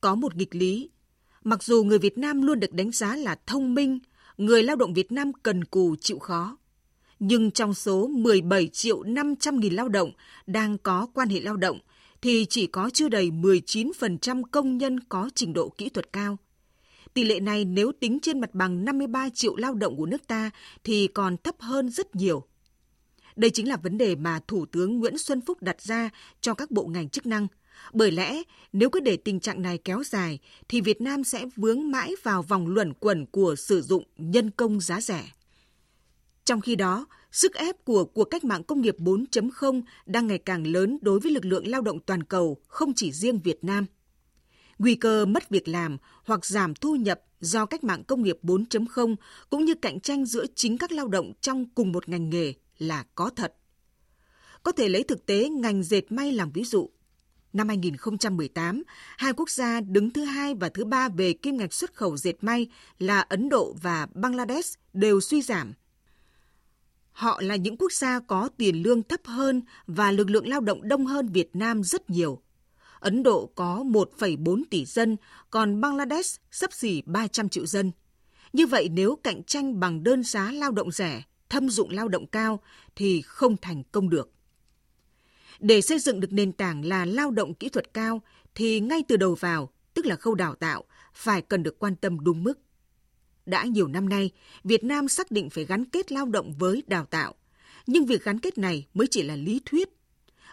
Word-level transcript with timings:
có 0.00 0.14
một 0.14 0.36
nghịch 0.36 0.54
lý. 0.54 0.90
Mặc 1.44 1.62
dù 1.62 1.84
người 1.84 1.98
Việt 1.98 2.18
Nam 2.18 2.42
luôn 2.42 2.60
được 2.60 2.72
đánh 2.72 2.90
giá 2.90 3.16
là 3.16 3.36
thông 3.46 3.74
minh, 3.74 3.98
người 4.36 4.62
lao 4.62 4.76
động 4.76 4.94
Việt 4.94 5.12
Nam 5.12 5.32
cần 5.42 5.64
cù 5.64 5.96
chịu 5.96 6.18
khó. 6.18 6.56
Nhưng 7.18 7.50
trong 7.50 7.74
số 7.74 8.06
17 8.06 8.68
triệu 8.68 9.02
500 9.02 9.60
nghìn 9.60 9.74
lao 9.74 9.88
động 9.88 10.12
đang 10.46 10.78
có 10.78 11.06
quan 11.14 11.28
hệ 11.28 11.40
lao 11.40 11.56
động, 11.56 11.78
thì 12.22 12.46
chỉ 12.48 12.66
có 12.66 12.90
chưa 12.90 13.08
đầy 13.08 13.30
19% 13.30 14.42
công 14.50 14.78
nhân 14.78 15.00
có 15.00 15.30
trình 15.34 15.52
độ 15.52 15.68
kỹ 15.78 15.88
thuật 15.88 16.12
cao. 16.12 16.38
Tỷ 17.14 17.24
lệ 17.24 17.40
này 17.40 17.64
nếu 17.64 17.92
tính 18.00 18.18
trên 18.22 18.40
mặt 18.40 18.54
bằng 18.54 18.84
53 18.84 19.28
triệu 19.34 19.56
lao 19.56 19.74
động 19.74 19.96
của 19.96 20.06
nước 20.06 20.26
ta 20.26 20.50
thì 20.84 21.06
còn 21.06 21.36
thấp 21.36 21.54
hơn 21.58 21.90
rất 21.90 22.16
nhiều. 22.16 22.42
Đây 23.36 23.50
chính 23.50 23.68
là 23.68 23.76
vấn 23.76 23.98
đề 23.98 24.16
mà 24.16 24.40
Thủ 24.48 24.66
tướng 24.66 24.98
Nguyễn 24.98 25.18
Xuân 25.18 25.40
Phúc 25.40 25.62
đặt 25.62 25.82
ra 25.82 26.10
cho 26.40 26.54
các 26.54 26.70
bộ 26.70 26.86
ngành 26.86 27.08
chức 27.08 27.26
năng. 27.26 27.46
Bởi 27.92 28.10
lẽ, 28.10 28.42
nếu 28.72 28.90
cứ 28.90 29.00
để 29.00 29.16
tình 29.16 29.40
trạng 29.40 29.62
này 29.62 29.78
kéo 29.78 30.02
dài, 30.04 30.38
thì 30.68 30.80
Việt 30.80 31.00
Nam 31.00 31.24
sẽ 31.24 31.44
vướng 31.56 31.90
mãi 31.90 32.14
vào 32.22 32.42
vòng 32.42 32.68
luẩn 32.68 32.94
quẩn 32.94 33.26
của 33.26 33.54
sử 33.56 33.82
dụng 33.82 34.04
nhân 34.16 34.50
công 34.50 34.80
giá 34.80 35.00
rẻ. 35.00 35.32
Trong 36.44 36.60
khi 36.60 36.76
đó, 36.76 37.06
sức 37.32 37.54
ép 37.54 37.84
của 37.84 38.04
cuộc 38.04 38.24
cách 38.24 38.44
mạng 38.44 38.64
công 38.64 38.80
nghiệp 38.80 38.96
4.0 38.98 39.82
đang 40.06 40.26
ngày 40.26 40.38
càng 40.38 40.66
lớn 40.66 40.98
đối 41.02 41.20
với 41.20 41.32
lực 41.32 41.44
lượng 41.44 41.66
lao 41.66 41.80
động 41.80 42.00
toàn 42.00 42.22
cầu, 42.22 42.56
không 42.68 42.92
chỉ 42.96 43.12
riêng 43.12 43.40
Việt 43.40 43.64
Nam. 43.64 43.86
Nguy 44.78 44.94
cơ 44.94 45.26
mất 45.26 45.50
việc 45.50 45.68
làm 45.68 45.96
hoặc 46.24 46.46
giảm 46.46 46.74
thu 46.74 46.94
nhập 46.94 47.20
do 47.40 47.66
cách 47.66 47.84
mạng 47.84 48.04
công 48.04 48.22
nghiệp 48.22 48.38
4.0 48.42 49.16
cũng 49.50 49.64
như 49.64 49.74
cạnh 49.74 50.00
tranh 50.00 50.24
giữa 50.24 50.44
chính 50.54 50.78
các 50.78 50.92
lao 50.92 51.08
động 51.08 51.32
trong 51.40 51.66
cùng 51.74 51.92
một 51.92 52.08
ngành 52.08 52.30
nghề 52.30 52.54
là 52.78 53.04
có 53.14 53.30
thật. 53.36 53.54
Có 54.62 54.72
thể 54.72 54.88
lấy 54.88 55.02
thực 55.02 55.26
tế 55.26 55.48
ngành 55.48 55.82
dệt 55.82 56.12
may 56.12 56.32
làm 56.32 56.50
ví 56.50 56.64
dụ. 56.64 56.90
Năm 57.52 57.68
2018, 57.68 58.82
hai 59.16 59.32
quốc 59.32 59.50
gia 59.50 59.80
đứng 59.80 60.10
thứ 60.10 60.24
hai 60.24 60.54
và 60.54 60.68
thứ 60.68 60.84
ba 60.84 61.08
về 61.08 61.32
kim 61.32 61.56
ngạch 61.56 61.72
xuất 61.72 61.94
khẩu 61.94 62.16
dệt 62.16 62.44
may 62.44 62.66
là 62.98 63.20
Ấn 63.20 63.48
Độ 63.48 63.76
và 63.82 64.06
Bangladesh 64.14 64.78
đều 64.92 65.20
suy 65.20 65.42
giảm. 65.42 65.72
Họ 67.12 67.40
là 67.42 67.56
những 67.56 67.76
quốc 67.76 67.92
gia 67.92 68.20
có 68.20 68.48
tiền 68.56 68.82
lương 68.82 69.02
thấp 69.02 69.20
hơn 69.24 69.62
và 69.86 70.10
lực 70.10 70.30
lượng 70.30 70.48
lao 70.48 70.60
động 70.60 70.88
đông 70.88 71.06
hơn 71.06 71.28
Việt 71.28 71.50
Nam 71.56 71.84
rất 71.84 72.10
nhiều. 72.10 72.42
Ấn 73.00 73.22
Độ 73.22 73.50
có 73.54 73.84
1,4 73.86 74.62
tỷ 74.70 74.84
dân, 74.84 75.16
còn 75.50 75.80
Bangladesh 75.80 76.40
sấp 76.50 76.72
xỉ 76.72 77.02
300 77.06 77.48
triệu 77.48 77.66
dân. 77.66 77.92
Như 78.52 78.66
vậy 78.66 78.88
nếu 78.88 79.16
cạnh 79.22 79.42
tranh 79.42 79.80
bằng 79.80 80.04
đơn 80.04 80.22
giá 80.22 80.52
lao 80.52 80.70
động 80.70 80.90
rẻ, 80.90 81.22
thâm 81.48 81.70
dụng 81.70 81.90
lao 81.90 82.08
động 82.08 82.26
cao 82.26 82.60
thì 82.96 83.22
không 83.22 83.56
thành 83.56 83.82
công 83.92 84.10
được. 84.10 84.30
Để 85.58 85.80
xây 85.80 85.98
dựng 85.98 86.20
được 86.20 86.32
nền 86.32 86.52
tảng 86.52 86.84
là 86.84 87.04
lao 87.04 87.30
động 87.30 87.54
kỹ 87.54 87.68
thuật 87.68 87.94
cao 87.94 88.22
thì 88.54 88.80
ngay 88.80 89.02
từ 89.08 89.16
đầu 89.16 89.34
vào, 89.34 89.72
tức 89.94 90.06
là 90.06 90.16
khâu 90.16 90.34
đào 90.34 90.54
tạo, 90.54 90.84
phải 91.14 91.42
cần 91.42 91.62
được 91.62 91.78
quan 91.78 91.96
tâm 91.96 92.24
đúng 92.24 92.44
mức. 92.44 92.58
Đã 93.46 93.64
nhiều 93.64 93.88
năm 93.88 94.08
nay, 94.08 94.30
Việt 94.64 94.84
Nam 94.84 95.08
xác 95.08 95.30
định 95.30 95.50
phải 95.50 95.64
gắn 95.64 95.84
kết 95.84 96.12
lao 96.12 96.26
động 96.26 96.54
với 96.58 96.82
đào 96.86 97.04
tạo. 97.04 97.34
Nhưng 97.86 98.06
việc 98.06 98.24
gắn 98.24 98.38
kết 98.38 98.58
này 98.58 98.86
mới 98.94 99.06
chỉ 99.10 99.22
là 99.22 99.36
lý 99.36 99.60
thuyết. 99.64 99.88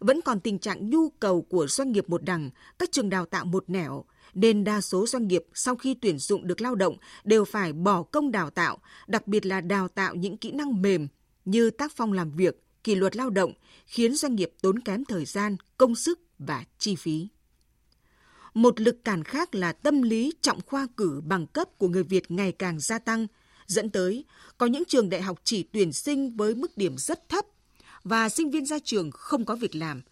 Vẫn 0.00 0.20
còn 0.20 0.40
tình 0.40 0.58
trạng 0.58 0.90
nhu 0.90 1.10
cầu 1.10 1.42
của 1.42 1.66
doanh 1.66 1.92
nghiệp 1.92 2.08
một 2.08 2.22
đằng, 2.22 2.50
các 2.78 2.92
trường 2.92 3.08
đào 3.08 3.26
tạo 3.26 3.44
một 3.44 3.70
nẻo, 3.70 4.04
nên 4.34 4.64
đa 4.64 4.80
số 4.80 5.06
doanh 5.06 5.28
nghiệp 5.28 5.44
sau 5.54 5.76
khi 5.76 5.94
tuyển 5.94 6.18
dụng 6.18 6.46
được 6.46 6.60
lao 6.60 6.74
động 6.74 6.96
đều 7.24 7.44
phải 7.44 7.72
bỏ 7.72 8.02
công 8.02 8.30
đào 8.30 8.50
tạo, 8.50 8.78
đặc 9.06 9.26
biệt 9.26 9.46
là 9.46 9.60
đào 9.60 9.88
tạo 9.88 10.14
những 10.14 10.36
kỹ 10.36 10.50
năng 10.50 10.82
mềm 10.82 11.08
như 11.44 11.70
tác 11.70 11.92
phong 11.96 12.12
làm 12.12 12.30
việc, 12.30 12.62
kỷ 12.84 12.94
luật 12.94 13.16
lao 13.16 13.30
động, 13.30 13.52
khiến 13.86 14.14
doanh 14.14 14.34
nghiệp 14.34 14.52
tốn 14.62 14.78
kém 14.78 15.04
thời 15.04 15.24
gian, 15.24 15.56
công 15.78 15.94
sức 15.94 16.20
và 16.38 16.64
chi 16.78 16.96
phí. 16.96 17.28
Một 18.54 18.80
lực 18.80 19.04
cản 19.04 19.24
khác 19.24 19.54
là 19.54 19.72
tâm 19.72 20.02
lý 20.02 20.32
trọng 20.40 20.60
khoa 20.66 20.86
cử 20.96 21.20
bằng 21.26 21.46
cấp 21.46 21.68
của 21.78 21.88
người 21.88 22.02
Việt 22.02 22.30
ngày 22.30 22.52
càng 22.52 22.80
gia 22.80 22.98
tăng, 22.98 23.26
dẫn 23.66 23.90
tới 23.90 24.24
có 24.58 24.66
những 24.66 24.84
trường 24.88 25.08
đại 25.08 25.22
học 25.22 25.40
chỉ 25.44 25.62
tuyển 25.62 25.92
sinh 25.92 26.36
với 26.36 26.54
mức 26.54 26.76
điểm 26.76 26.96
rất 26.98 27.28
thấp 27.28 27.44
và 28.04 28.28
sinh 28.28 28.50
viên 28.50 28.66
ra 28.66 28.78
trường 28.84 29.10
không 29.10 29.44
có 29.44 29.56
việc 29.56 29.74
làm. 29.74 30.02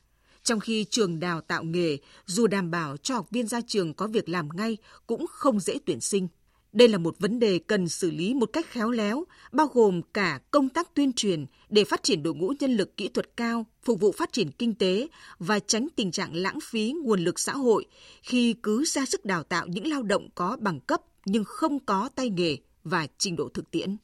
Trong 0.42 0.60
khi 0.60 0.84
trường 0.91 1.20
đào 1.20 1.41
tạo 1.41 1.64
nghề, 1.64 1.98
dù 2.26 2.47
đảm 2.47 2.70
bảo 2.70 2.97
cho 2.97 3.14
học 3.14 3.30
viên 3.30 3.47
ra 3.47 3.60
trường 3.66 3.94
có 3.94 4.06
việc 4.06 4.28
làm 4.28 4.48
ngay 4.54 4.76
cũng 5.06 5.26
không 5.26 5.60
dễ 5.60 5.78
tuyển 5.86 6.00
sinh. 6.00 6.28
Đây 6.72 6.88
là 6.88 6.98
một 6.98 7.19
vấn 7.19 7.38
đề 7.38 7.58
cần 7.58 7.88
xử 7.88 8.10
lý 8.10 8.34
một 8.34 8.47
cách 8.53 8.66
khéo 8.70 8.91
léo, 8.91 9.25
bao 9.53 9.66
gồm 9.66 10.03
cả 10.03 10.41
công 10.50 10.69
tác 10.69 10.94
tuyên 10.94 11.12
truyền 11.12 11.47
để 11.69 11.84
phát 11.84 12.03
triển 12.03 12.22
đội 12.22 12.34
ngũ 12.34 12.53
nhân 12.60 12.76
lực 12.76 12.97
kỹ 12.97 13.08
thuật 13.08 13.36
cao, 13.36 13.66
phục 13.82 14.00
vụ 14.00 14.12
phát 14.12 14.32
triển 14.32 14.50
kinh 14.50 14.75
tế 14.75 15.09
và 15.38 15.59
tránh 15.59 15.88
tình 15.97 16.10
trạng 16.10 16.34
lãng 16.34 16.59
phí 16.62 16.92
nguồn 17.03 17.20
lực 17.20 17.38
xã 17.38 17.53
hội 17.53 17.86
khi 18.22 18.54
cứ 18.62 18.84
ra 18.84 19.06
sức 19.06 19.25
đào 19.25 19.42
tạo 19.42 19.66
những 19.66 19.86
lao 19.86 20.03
động 20.03 20.28
có 20.34 20.56
bằng 20.60 20.80
cấp 20.80 21.00
nhưng 21.25 21.44
không 21.44 21.78
có 21.78 22.09
tay 22.14 22.30
nghề 22.30 22.56
và 22.84 23.06
trình 23.19 23.36
độ 23.36 23.48
thực 23.54 23.70
tiễn. 23.70 23.97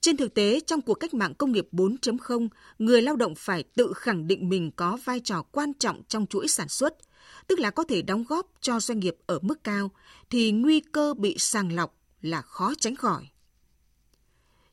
Trên 0.00 0.16
thực 0.16 0.34
tế, 0.34 0.60
trong 0.60 0.80
cuộc 0.80 0.94
cách 0.94 1.14
mạng 1.14 1.34
công 1.34 1.52
nghiệp 1.52 1.68
4.0, 1.72 2.48
người 2.78 3.02
lao 3.02 3.16
động 3.16 3.34
phải 3.36 3.62
tự 3.62 3.92
khẳng 3.96 4.26
định 4.26 4.48
mình 4.48 4.70
có 4.76 4.98
vai 5.04 5.20
trò 5.20 5.42
quan 5.42 5.74
trọng 5.74 6.02
trong 6.08 6.26
chuỗi 6.26 6.48
sản 6.48 6.68
xuất– 6.68 6.94
tức 7.46 7.58
là 7.58 7.70
có 7.70 7.84
thể 7.84 8.02
đóng 8.02 8.24
góp 8.28 8.52
cho 8.60 8.80
doanh 8.80 9.00
nghiệp 9.00 9.16
ở 9.26 9.38
mức 9.42 9.64
cao, 9.64 9.90
thì 10.30 10.52
nguy 10.52 10.80
cơ 10.80 11.14
bị 11.14 11.36
sàng 11.38 11.72
lọc 11.72 11.96
là 12.20 12.42
khó 12.42 12.72
tránh 12.78 12.96
khỏi. 12.96 13.28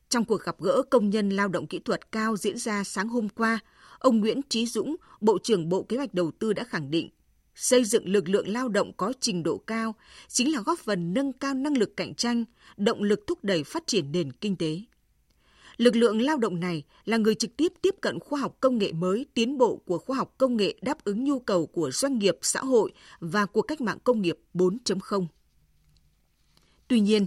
Trong 0.08 0.24
cuộc 0.24 0.42
gặp 0.42 0.56
gỡ 0.60 0.82
công 0.90 1.10
nhân 1.10 1.30
lao 1.30 1.48
động 1.48 1.66
kỹ 1.66 1.78
thuật 1.78 2.12
cao 2.12 2.36
diễn 2.36 2.58
ra 2.58 2.84
sáng 2.84 3.08
hôm 3.08 3.28
qua, 3.28 3.58
ông 3.98 4.20
Nguyễn 4.20 4.40
Trí 4.48 4.66
Dũng, 4.66 4.96
Bộ 5.20 5.38
trưởng 5.42 5.68
Bộ 5.68 5.82
Kế 5.82 5.96
hoạch 5.96 6.14
Đầu 6.14 6.30
tư 6.38 6.52
đã 6.52 6.64
khẳng 6.64 6.90
định 6.90 7.10
xây 7.54 7.84
dựng 7.84 8.08
lực 8.08 8.28
lượng 8.28 8.48
lao 8.48 8.68
động 8.68 8.92
có 8.96 9.12
trình 9.20 9.42
độ 9.42 9.58
cao 9.58 9.94
chính 10.28 10.52
là 10.52 10.60
góp 10.60 10.78
phần 10.78 11.14
nâng 11.14 11.32
cao 11.32 11.54
năng 11.54 11.76
lực 11.76 11.96
cạnh 11.96 12.14
tranh, 12.14 12.44
động 12.76 13.02
lực 13.02 13.20
thúc 13.26 13.44
đẩy 13.44 13.64
phát 13.64 13.86
triển 13.86 14.12
nền 14.12 14.32
kinh 14.32 14.56
tế. 14.56 14.80
Lực 15.80 15.96
lượng 15.96 16.22
lao 16.22 16.38
động 16.38 16.60
này 16.60 16.82
là 17.04 17.16
người 17.16 17.34
trực 17.34 17.56
tiếp 17.56 17.72
tiếp 17.82 17.94
cận 18.00 18.18
khoa 18.20 18.40
học 18.40 18.56
công 18.60 18.78
nghệ 18.78 18.92
mới, 18.92 19.26
tiến 19.34 19.58
bộ 19.58 19.76
của 19.76 19.98
khoa 19.98 20.16
học 20.16 20.34
công 20.38 20.56
nghệ 20.56 20.74
đáp 20.82 21.04
ứng 21.04 21.24
nhu 21.24 21.38
cầu 21.38 21.66
của 21.66 21.90
doanh 21.90 22.18
nghiệp, 22.18 22.38
xã 22.42 22.60
hội 22.60 22.92
và 23.20 23.46
cuộc 23.46 23.62
cách 23.62 23.80
mạng 23.80 23.98
công 24.04 24.22
nghiệp 24.22 24.38
4.0. 24.54 25.26
Tuy 26.88 27.00
nhiên, 27.00 27.26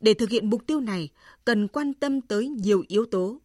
để 0.00 0.14
thực 0.14 0.30
hiện 0.30 0.50
mục 0.50 0.66
tiêu 0.66 0.80
này, 0.80 1.08
cần 1.44 1.68
quan 1.68 1.94
tâm 1.94 2.20
tới 2.20 2.48
nhiều 2.48 2.84
yếu 2.88 3.06
tố. 3.06 3.40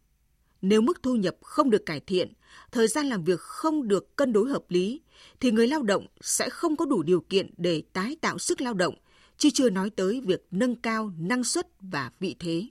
Nếu 0.61 0.81
mức 0.81 1.03
thu 1.03 1.15
nhập 1.15 1.35
không 1.41 1.69
được 1.69 1.85
cải 1.85 1.99
thiện, 1.99 2.33
thời 2.71 2.87
gian 2.87 3.05
làm 3.05 3.23
việc 3.23 3.39
không 3.39 3.87
được 3.87 4.15
cân 4.15 4.33
đối 4.33 4.49
hợp 4.49 4.63
lý, 4.69 5.01
thì 5.39 5.51
người 5.51 5.67
lao 5.67 5.83
động 5.83 6.05
sẽ 6.21 6.49
không 6.49 6.75
có 6.75 6.85
đủ 6.85 7.03
điều 7.03 7.21
kiện 7.21 7.53
để 7.57 7.83
tái 7.93 8.15
tạo 8.21 8.37
sức 8.37 8.61
lao 8.61 8.73
động, 8.73 8.95
chứ 9.37 9.49
chưa 9.53 9.69
nói 9.69 9.89
tới 9.89 10.21
việc 10.25 10.47
nâng 10.51 10.75
cao 10.75 11.11
năng 11.19 11.43
suất 11.43 11.67
và 11.79 12.11
vị 12.19 12.35
thế. 12.39 12.67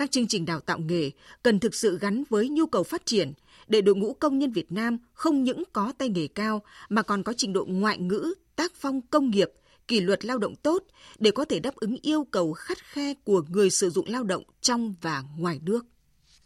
Các 0.00 0.10
chương 0.10 0.26
trình 0.26 0.44
đào 0.46 0.60
tạo 0.60 0.78
nghề 0.78 1.10
cần 1.42 1.60
thực 1.60 1.74
sự 1.74 1.98
gắn 1.98 2.24
với 2.28 2.48
nhu 2.48 2.66
cầu 2.66 2.82
phát 2.82 3.06
triển 3.06 3.32
để 3.68 3.80
đội 3.80 3.94
ngũ 3.94 4.12
công 4.12 4.38
nhân 4.38 4.52
Việt 4.52 4.72
Nam 4.72 4.98
không 5.12 5.44
những 5.44 5.62
có 5.72 5.92
tay 5.98 6.08
nghề 6.08 6.26
cao 6.26 6.62
mà 6.88 7.02
còn 7.02 7.22
có 7.22 7.32
trình 7.36 7.52
độ 7.52 7.64
ngoại 7.68 7.98
ngữ, 7.98 8.34
tác 8.56 8.72
phong 8.74 9.00
công 9.00 9.30
nghiệp, 9.30 9.50
kỷ 9.88 10.00
luật 10.00 10.24
lao 10.24 10.38
động 10.38 10.54
tốt 10.56 10.84
để 11.18 11.30
có 11.30 11.44
thể 11.44 11.60
đáp 11.60 11.76
ứng 11.76 11.96
yêu 12.02 12.24
cầu 12.24 12.52
khắt 12.52 12.78
khe 12.78 13.14
của 13.24 13.42
người 13.48 13.70
sử 13.70 13.90
dụng 13.90 14.08
lao 14.08 14.22
động 14.22 14.42
trong 14.60 14.94
và 15.00 15.22
ngoài 15.36 15.60
nước. 15.64 15.86